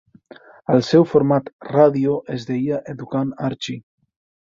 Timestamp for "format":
1.11-1.53